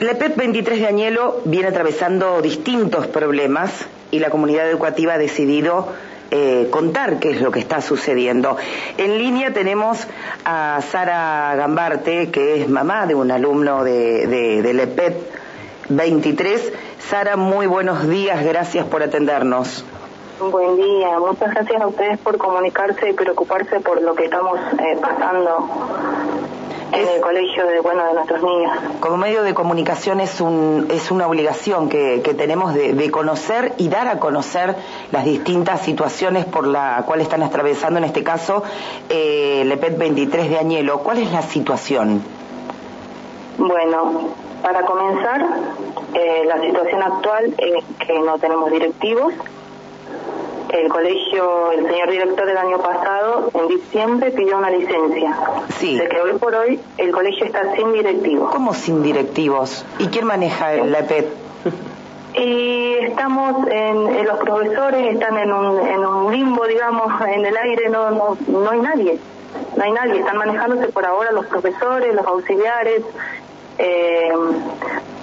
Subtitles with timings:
[0.00, 5.88] La PEP 23 de Añelo viene atravesando distintos problemas y la comunidad educativa ha decidido
[6.30, 8.56] eh, contar qué es lo que está sucediendo.
[8.96, 10.06] En línea tenemos
[10.44, 15.16] a Sara Gambarte, que es mamá de un alumno de, de, de LEPEP
[15.88, 16.72] 23.
[17.00, 19.84] Sara, muy buenos días, gracias por atendernos.
[20.38, 24.96] Buen día, muchas gracias a ustedes por comunicarse y preocuparse por lo que estamos eh,
[25.00, 25.68] pasando
[26.92, 28.72] en el colegio de bueno de nuestros niños.
[29.00, 33.74] Como medio de comunicación es un es una obligación que, que tenemos de, de, conocer
[33.78, 34.76] y dar a conocer
[35.12, 38.62] las distintas situaciones por la cual están atravesando en este caso
[39.08, 40.98] eh, Lepet 23 de Añelo.
[41.00, 42.22] ¿Cuál es la situación?
[43.58, 44.30] Bueno,
[44.62, 45.46] para comenzar,
[46.14, 49.34] eh, la situación actual es que no tenemos directivos,
[50.72, 55.36] el colegio, el señor director el año pasado, en diciembre, pidió una licencia.
[55.78, 55.96] Sí.
[55.96, 58.50] De que hoy por hoy el colegio está sin directivos.
[58.50, 59.84] ¿Cómo sin directivos?
[59.98, 61.26] ¿Y quién maneja el, la EPET?
[62.34, 67.56] Y estamos en, en, los profesores están en un, en un limbo, digamos, en el
[67.56, 69.18] aire, no, no, no hay nadie.
[69.76, 73.02] No hay nadie, están manejándose por ahora los profesores, los auxiliares.
[73.78, 74.32] Eh,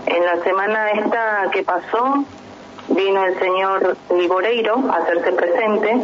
[0.07, 2.23] en la semana esta que pasó,
[2.89, 6.01] vino el señor Liboreiro a hacerse presente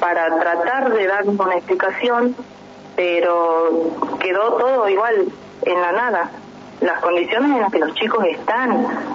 [0.00, 2.34] para tratar de dar una explicación,
[2.96, 3.70] pero
[4.18, 5.26] quedó todo igual
[5.62, 6.30] en la nada.
[6.80, 8.70] Las condiciones en las que los chicos están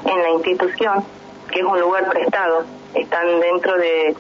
[0.06, 1.04] en la institución,
[1.52, 2.64] que es un lugar prestado,
[2.94, 4.16] están dentro de,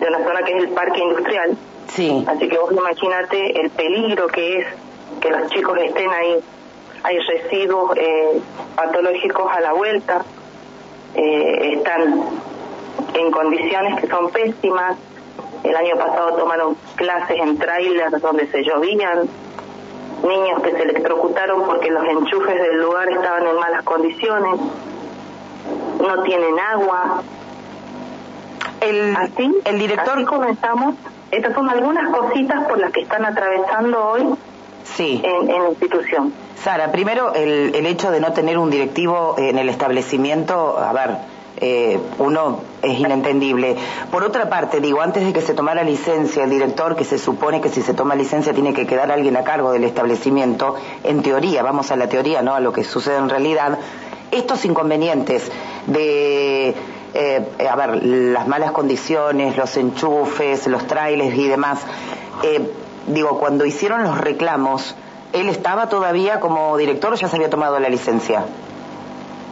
[0.00, 1.56] de una zona que es el parque industrial.
[1.88, 2.24] Sí.
[2.28, 4.66] Así que vos imagínate el peligro que es
[5.20, 6.36] que los chicos estén ahí.
[7.02, 8.40] Hay residuos eh,
[8.76, 10.22] patológicos a la vuelta,
[11.14, 12.24] eh, están
[13.14, 14.96] en condiciones que son pésimas.
[15.62, 19.28] El año pasado tomaron clases en trailers donde se llovían,
[20.22, 24.60] niños que se electrocutaron porque los enchufes del lugar estaban en malas condiciones,
[26.00, 27.22] no tienen agua.
[28.80, 30.94] El, así, el director así comenzamos.
[31.30, 34.26] Estas son algunas cositas por las que están atravesando hoy
[34.84, 35.20] sí.
[35.22, 36.32] en, en la institución.
[36.62, 41.16] Sara, primero el, el, hecho de no tener un directivo en el establecimiento, a ver,
[41.56, 43.76] eh, uno es inentendible.
[44.10, 47.60] Por otra parte, digo, antes de que se tomara licencia el director, que se supone
[47.60, 51.62] que si se toma licencia tiene que quedar alguien a cargo del establecimiento, en teoría,
[51.62, 53.78] vamos a la teoría, no a lo que sucede en realidad,
[54.30, 55.50] estos inconvenientes
[55.86, 56.74] de
[57.12, 61.80] eh, a ver, las malas condiciones, los enchufes, los trailers y demás,
[62.42, 62.70] eh,
[63.06, 64.94] digo, cuando hicieron los reclamos,
[65.32, 68.44] ¿Él estaba todavía como director o ya se había tomado la licencia?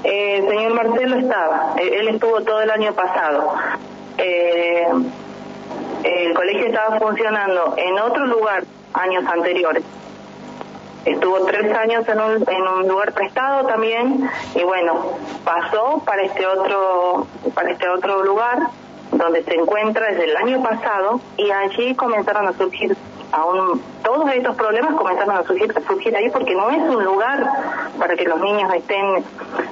[0.04, 1.74] Eh, señor Marcelo estaba.
[1.78, 3.52] Él estuvo todo el año pasado.
[4.16, 4.86] Eh,
[6.04, 9.84] el colegio estaba funcionando en otro lugar años anteriores.
[11.04, 15.12] Estuvo tres años en un, en un lugar prestado también y bueno,
[15.44, 18.68] pasó para este otro para este otro lugar
[19.12, 22.96] donde se encuentra desde el año pasado y allí comenzaron a surgir
[23.32, 27.46] aún todos estos problemas comenzaron a surgir, a surgir ahí porque no es un lugar
[27.98, 29.24] para que los niños estén,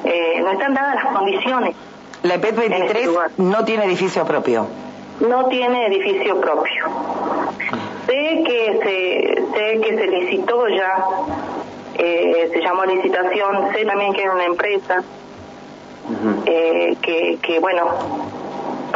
[0.04, 1.74] eh, no están dadas las condiciones.
[2.22, 4.66] La EPET 23 este no tiene edificio propio.
[5.20, 6.84] No tiene edificio propio.
[8.06, 11.04] Sé que se, sé que se licitó ya,
[11.94, 15.02] eh, se llamó licitación, sé también que era una empresa,
[16.44, 17.88] eh, que, que bueno,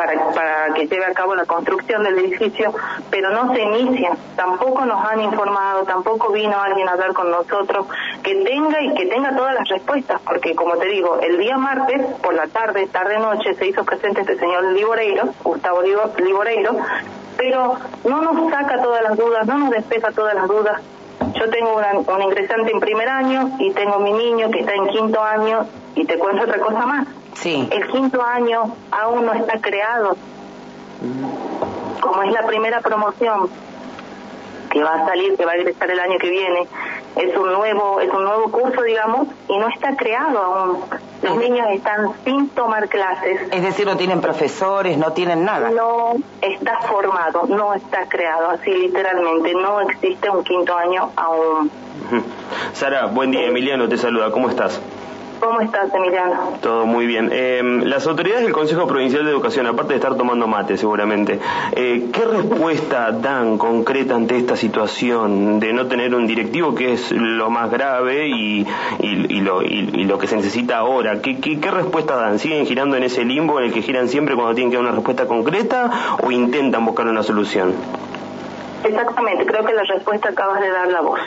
[0.00, 2.72] para, para que lleve a cabo la construcción del edificio,
[3.11, 4.16] pero no se inicia.
[4.34, 7.87] Tampoco nos han informado, tampoco vino alguien a hablar con nosotros
[8.22, 12.00] que tenga y que tenga todas las respuestas, porque como te digo, el día martes,
[12.22, 16.77] por la tarde, tarde-noche, se hizo presente este señor Liboreiro, Gustavo Liboreiro,
[17.37, 20.81] pero no nos saca todas las dudas, no nos despeja todas las dudas.
[21.34, 24.89] Yo tengo una, un ingresante en primer año y tengo mi niño que está en
[24.89, 27.06] quinto año y te cuento otra cosa más.
[27.34, 27.68] Sí.
[27.70, 30.16] El quinto año aún no está creado.
[32.00, 33.48] Como es la primera promoción
[34.70, 36.66] que va a salir, que va a ingresar el año que viene,
[37.16, 40.80] es un nuevo, es un nuevo curso, digamos, y no está creado aún.
[41.22, 43.41] Los niños están sin tomar clases.
[43.50, 45.71] Es decir, no tienen profesores, no tienen nada.
[45.71, 51.71] No está formado, no está creado, así literalmente, no existe un quinto año aún.
[52.72, 54.80] Sara, buen día, Emiliano te saluda, ¿cómo estás?
[55.41, 56.59] ¿Cómo estás, Emiliano?
[56.60, 57.31] Todo muy bien.
[57.33, 61.41] Eh, las autoridades del Consejo Provincial de Educación, aparte de estar tomando mate seguramente,
[61.72, 67.10] eh, ¿qué respuesta dan concreta ante esta situación de no tener un directivo que es
[67.10, 68.66] lo más grave y,
[68.98, 71.22] y, y, lo, y lo, que se necesita ahora?
[71.22, 72.39] ¿Qué, ¿Qué, qué, respuesta dan?
[72.39, 74.95] ¿Siguen girando en ese limbo en el que giran siempre cuando tienen que dar una
[74.95, 77.72] respuesta concreta o intentan buscar una solución?
[78.84, 81.21] Exactamente, creo que la respuesta acabas de dar la voz.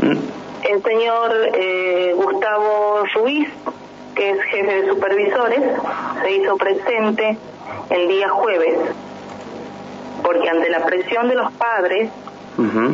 [0.00, 0.44] ¿Mm?
[0.64, 3.48] El señor eh, Gustavo Ruiz,
[4.14, 5.60] que es jefe de supervisores,
[6.22, 7.36] se hizo presente
[7.90, 8.78] el día jueves,
[10.22, 12.10] porque ante la presión de los padres,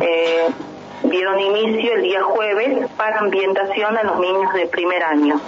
[0.01, 0.47] eh,
[1.03, 5.39] dieron inicio el día jueves para ambientación a los niños de primer año.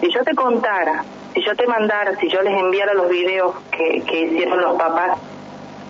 [0.00, 4.02] Si yo te contara, si yo te mandara, si yo les enviara los videos que,
[4.02, 5.18] que hicieron los papás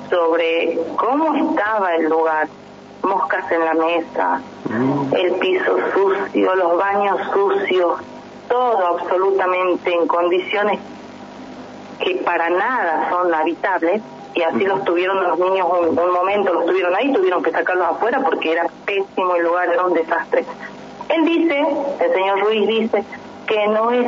[0.09, 2.49] sobre cómo estaba el lugar,
[3.05, 5.15] moscas en la mesa, mm.
[5.15, 8.01] el piso sucio, los baños sucios,
[8.49, 10.81] todo absolutamente en condiciones
[12.01, 14.03] que para nada son habitables
[14.35, 14.69] y así mm.
[14.69, 18.67] los tuvieron los niños un, momento, los tuvieron ahí, tuvieron que sacarlos afuera porque era
[18.85, 20.45] pésimo el lugar, era un desastre.
[21.09, 21.65] Él dice,
[22.01, 23.05] el señor Ruiz dice,
[23.47, 24.07] que no es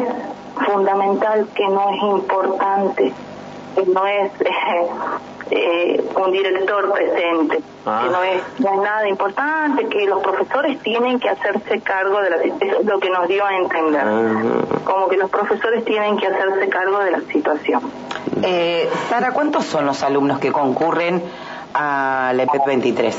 [0.66, 3.12] fundamental, que no es importante,
[3.75, 4.88] que no es eh,
[5.50, 8.08] un director presente, que ah.
[8.10, 12.43] no es, no es nada importante, que los profesores tienen que hacerse cargo de la
[12.43, 14.43] situación, es lo que nos dio a entender, ah.
[14.84, 17.82] como que los profesores tienen que hacerse cargo de la situación.
[18.43, 21.22] Eh, Sara, ¿cuántos son los alumnos que concurren
[21.72, 23.16] al EP 23?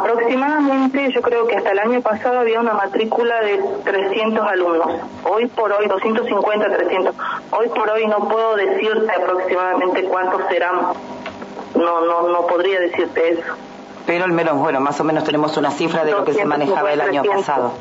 [0.00, 4.88] Aproximadamente, yo creo que hasta el año pasado había una matrícula de 300 alumnos.
[5.24, 7.14] Hoy por hoy, 250, 300.
[7.50, 10.76] Hoy por hoy no puedo decirte aproximadamente cuántos serán.
[11.74, 13.54] No, no, no podría decirte eso.
[14.06, 16.92] Pero al menos, bueno, más o menos tenemos una cifra de lo que se manejaba
[16.92, 17.72] el año pasado.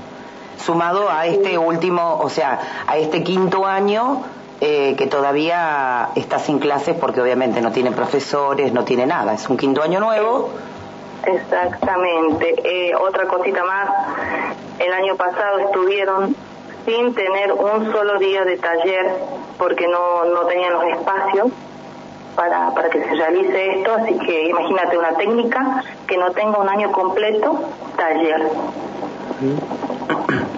[0.57, 4.23] Sumado a este último, o sea, a este quinto año
[4.59, 9.35] eh, que todavía está sin clases porque obviamente no tiene profesores, no tiene nada.
[9.35, 10.49] Es un quinto año nuevo.
[11.27, 12.55] Exactamente.
[12.63, 13.89] Eh, otra cosita más,
[14.79, 16.35] el año pasado estuvieron
[16.85, 19.11] sin tener un solo día de taller
[19.57, 21.47] porque no, no tenían los espacios
[22.35, 26.69] para, para que se realice esto, así que imagínate una técnica que no tenga un
[26.69, 27.59] año completo
[27.97, 28.41] taller.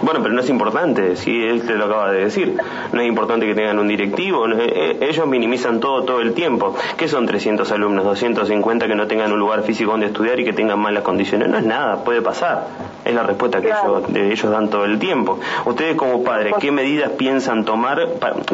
[0.02, 2.56] Bueno, pero no es importante, si él te lo acaba de decir.
[2.92, 6.74] No es importante que tengan un directivo, eh, eh, ellos minimizan todo todo el tiempo.
[6.96, 10.52] ¿Qué son 300 alumnos, 250 que no tengan un lugar físico donde estudiar y que
[10.52, 11.48] tengan malas condiciones?
[11.48, 12.66] No es nada, puede pasar.
[13.04, 15.38] Es la respuesta que ellos, ellos dan todo el tiempo.
[15.64, 18.08] Ustedes como padres, ¿qué medidas piensan tomar?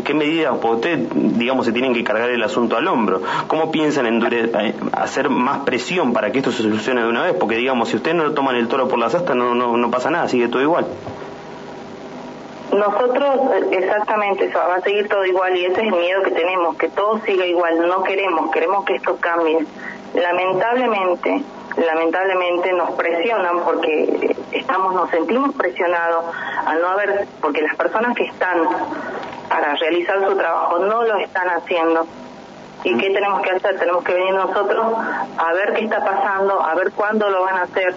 [0.04, 1.08] ¿Qué medidas, ustedes,
[1.38, 3.22] digamos, se tienen que cargar el asunto al hombro?
[3.46, 7.34] ¿Cómo piensan eh, hacer más presión para que esto se solucione de una vez?
[7.34, 10.10] Porque, digamos, si ustedes no toman el toro por las astas, no, no, no pasa
[10.10, 10.86] nada, sigue todo igual.
[12.76, 13.40] Nosotros,
[13.70, 16.88] exactamente, eso, va a seguir todo igual y ese es el miedo que tenemos, que
[16.88, 19.64] todo siga igual, no queremos, queremos que esto cambie.
[20.14, 21.42] Lamentablemente,
[21.76, 26.24] lamentablemente nos presionan porque estamos, nos sentimos presionados
[26.66, 28.68] al no haber, porque las personas que están
[29.48, 32.06] para realizar su trabajo no lo están haciendo.
[32.84, 33.78] ¿Y qué tenemos que hacer?
[33.78, 34.86] Tenemos que venir nosotros
[35.38, 37.94] a ver qué está pasando, a ver cuándo lo van a hacer.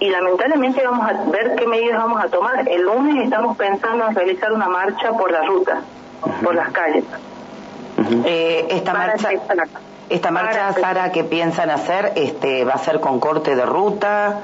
[0.00, 2.66] Y lamentablemente vamos a ver qué medidas vamos a tomar.
[2.66, 5.82] El lunes estamos pensando en realizar una marcha por la ruta,
[6.42, 7.04] por las calles.
[8.24, 9.28] Eh, esta marcha,
[10.08, 12.12] esta marcha, Sara, ¿qué piensan hacer?
[12.16, 14.40] Este, ¿Va a ser con corte de ruta?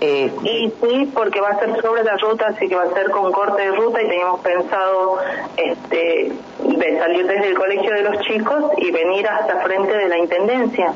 [0.00, 3.10] Eh, y sí, porque va a ser sobre la ruta, así que va a ser
[3.10, 5.18] con corte de ruta y teníamos pensado
[5.56, 6.32] este,
[6.62, 10.92] de salir desde el colegio de los chicos y venir hasta frente de la intendencia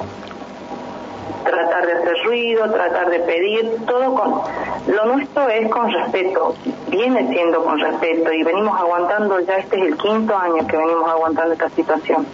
[1.45, 4.43] tratar de hacer ruido, tratar de pedir, todo con...
[4.87, 6.55] Lo nuestro es con respeto,
[6.89, 11.09] viene siendo con respeto y venimos aguantando, ya este es el quinto año que venimos
[11.09, 12.27] aguantando esta situación.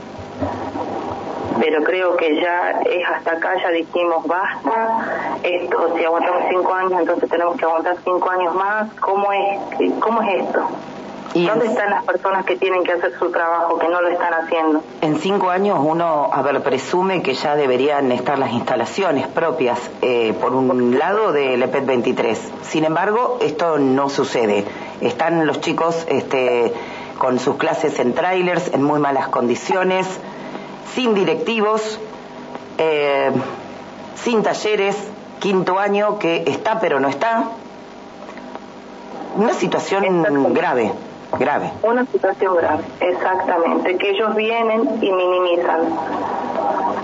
[1.61, 7.01] Pero creo que ya es hasta acá, ya dijimos basta, esto si aguantamos cinco años
[7.01, 10.69] entonces tenemos que aguantar cinco años más, ¿cómo es, cómo es esto?
[11.35, 14.83] ¿Dónde están las personas que tienen que hacer su trabajo, que no lo están haciendo?
[15.03, 20.33] En cinco años uno, a ver, presume que ya deberían estar las instalaciones propias, eh,
[20.41, 22.53] por un lado, del EPET 23.
[22.63, 24.65] Sin embargo, esto no sucede.
[25.03, 26.73] Están los chicos este,
[27.19, 30.07] con sus clases en trailers, en muy malas condiciones,
[30.95, 32.01] sin directivos,
[32.79, 33.31] eh,
[34.15, 34.97] sin talleres,
[35.41, 37.45] quinto año que está pero no está.
[39.37, 40.93] Una situación grave
[41.39, 41.71] grave.
[41.83, 45.81] Una situación grave, exactamente, que ellos vienen y minimizan,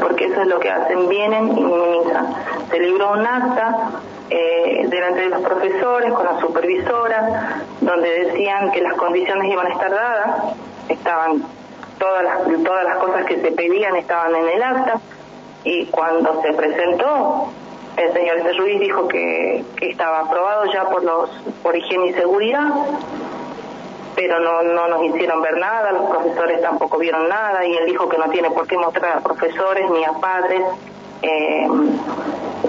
[0.00, 2.34] porque eso es lo que hacen, vienen y minimizan.
[2.70, 4.00] Se libró un acta
[4.30, 9.70] eh, delante de los profesores, con la supervisora, donde decían que las condiciones iban a
[9.70, 10.56] estar dadas,
[10.88, 11.42] estaban
[11.98, 15.00] todas las, todas las cosas que se pedían estaban en el acta,
[15.64, 17.48] y cuando se presentó,
[17.96, 21.30] el señor Ruiz dijo que, estaba aprobado ya por los
[21.62, 22.68] por higiene y seguridad
[24.14, 28.08] pero no, no nos hicieron ver nada, los profesores tampoco vieron nada y él dijo
[28.08, 30.62] que no tiene por qué mostrar a profesores ni a padres
[31.22, 31.66] eh,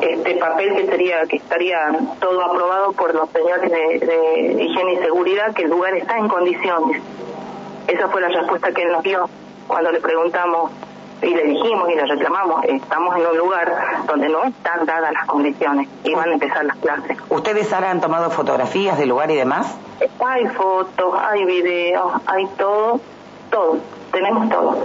[0.02, 5.54] este papel que sería que estaría todo aprobado por los señores de, higiene y seguridad
[5.54, 7.02] que el lugar está en condiciones.
[7.88, 9.30] Esa fue la respuesta que él nos dio
[9.68, 10.72] cuando le preguntamos
[11.22, 13.74] y le dijimos y le reclamamos, estamos en un lugar
[14.06, 17.18] donde no están dadas las condiciones y van a empezar las clases.
[17.30, 19.76] ¿Ustedes ahora han tomado fotografías del lugar y demás?
[20.20, 23.00] Hay fotos, hay videos, hay todo,
[23.50, 23.78] todo,
[24.12, 24.76] tenemos todo.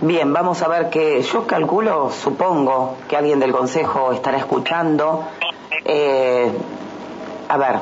[0.00, 5.24] Bien, vamos a ver que yo calculo, supongo que alguien del Consejo estará escuchando.
[5.84, 6.52] Eh,
[7.48, 7.76] a ver,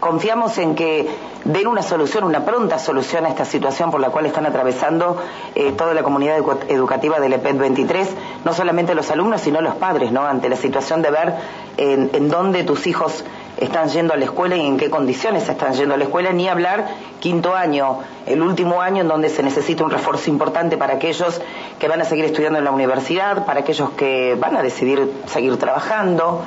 [0.00, 1.08] confiamos en que
[1.44, 5.20] den una solución, una pronta solución a esta situación por la cual están atravesando
[5.54, 6.38] eh, toda la comunidad
[6.68, 8.08] educativa del EPET 23,
[8.44, 10.22] no solamente los alumnos, sino los padres, ¿no?
[10.24, 11.34] Ante la situación de ver
[11.76, 13.24] en, en dónde tus hijos
[13.58, 16.48] están yendo a la escuela y en qué condiciones están yendo a la escuela, ni
[16.48, 16.88] hablar
[17.20, 21.40] quinto año, el último año en donde se necesita un refuerzo importante para aquellos
[21.78, 25.56] que van a seguir estudiando en la universidad, para aquellos que van a decidir seguir
[25.56, 26.42] trabajando.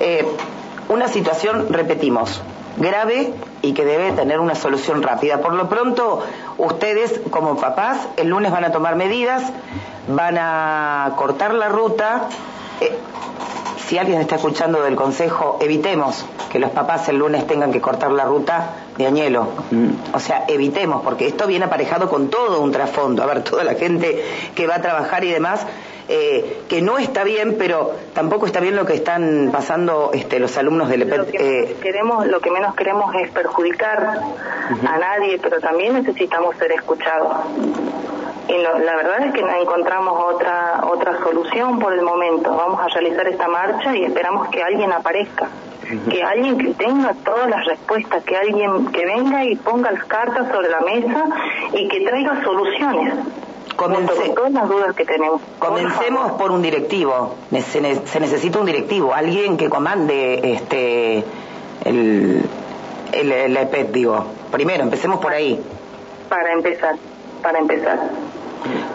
[0.00, 0.26] Eh,
[0.88, 2.42] una situación, repetimos,
[2.76, 3.32] grave
[3.62, 5.40] y que debe tener una solución rápida.
[5.40, 6.22] Por lo pronto,
[6.58, 9.42] ustedes como papás el lunes van a tomar medidas,
[10.08, 12.28] van a cortar la ruta.
[12.80, 12.96] Eh,
[13.86, 18.10] si alguien está escuchando del consejo, evitemos que los papás el lunes tengan que cortar
[18.12, 19.48] la ruta de Añelo.
[20.12, 23.22] O sea, evitemos, porque esto viene aparejado con todo un trasfondo.
[23.22, 24.24] A ver, toda la gente
[24.54, 25.66] que va a trabajar y demás,
[26.08, 30.56] eh, que no está bien, pero tampoco está bien lo que están pasando este, los
[30.56, 31.18] alumnos del EPET.
[31.18, 34.20] Lo que, eh, queremos, lo que menos queremos es perjudicar
[34.86, 37.36] a nadie, pero también necesitamos ser escuchados
[38.48, 42.54] y la verdad es que no encontramos otra otra solución por el momento.
[42.54, 45.48] Vamos a realizar esta marcha y esperamos que alguien aparezca,
[46.10, 50.48] que alguien que tenga todas las respuestas, que alguien que venga y ponga las cartas
[50.52, 51.24] sobre la mesa
[51.72, 53.14] y que traiga soluciones.
[53.76, 55.40] Comencé, todas las dudas que tenemos.
[55.58, 57.34] Comencemos por, un directivo.
[57.50, 61.24] Se, necesita un directivo, alguien que comande este
[61.84, 62.44] el,
[63.12, 64.24] el, el EPET, digo.
[64.52, 65.60] Primero, empecemos por ahí.
[66.28, 66.94] Para empezar,
[67.44, 67.98] para empezar.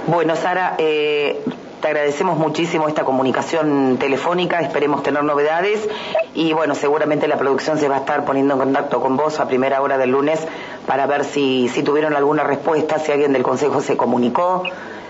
[0.07, 1.39] Bueno, Sara, eh,
[1.81, 5.87] te agradecemos muchísimo esta comunicación telefónica, esperemos tener novedades
[6.33, 9.47] y bueno, seguramente la producción se va a estar poniendo en contacto con vos a
[9.47, 10.45] primera hora del lunes
[10.87, 14.63] para ver si, si tuvieron alguna respuesta, si alguien del Consejo se comunicó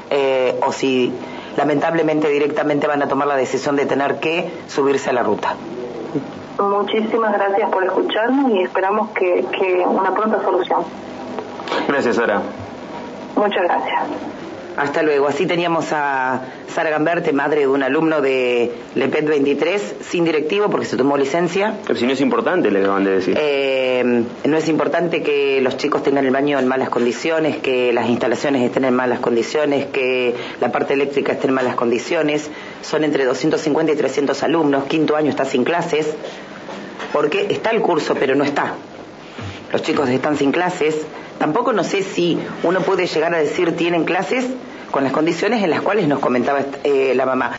[0.10, 1.14] eh, o si
[1.56, 5.56] lamentablemente directamente van a tomar la decisión de tener que subirse a la ruta.
[6.60, 10.84] Muchísimas gracias por escucharnos y esperamos que, que una pronta solución.
[11.88, 12.42] Gracias, Sara.
[13.40, 14.04] Muchas gracias.
[14.76, 15.28] Hasta luego.
[15.28, 16.42] Así teníamos a
[16.74, 21.74] Sara Gamberte, madre de un alumno de LEPET 23, sin directivo porque se tomó licencia.
[21.86, 23.38] Pero si no es importante, le acaban de decir.
[23.38, 28.10] Eh, no es importante que los chicos tengan el baño en malas condiciones, que las
[28.10, 32.50] instalaciones estén en malas condiciones, que la parte eléctrica esté en malas condiciones.
[32.82, 34.86] Son entre 250 y 300 alumnos.
[34.86, 36.14] Quinto año está sin clases.
[37.12, 38.76] Porque está el curso, pero no está.
[39.72, 41.06] Los chicos están sin clases.
[41.38, 44.46] Tampoco no sé si uno puede llegar a decir tienen clases
[44.92, 47.58] con las condiciones en las cuales nos comentaba eh, la mamá.